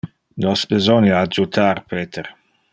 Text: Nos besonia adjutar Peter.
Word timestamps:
Nos 0.45 0.63
besonia 0.71 1.19
adjutar 1.19 1.83
Peter. 1.85 2.35